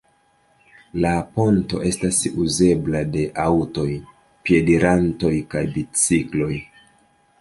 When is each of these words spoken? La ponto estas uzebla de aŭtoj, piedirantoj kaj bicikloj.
La 1.03 1.09
ponto 1.35 1.81
estas 1.89 2.21
uzebla 2.45 3.03
de 3.17 3.27
aŭtoj, 3.45 3.87
piedirantoj 4.49 5.33
kaj 5.53 5.63
bicikloj. 5.77 6.53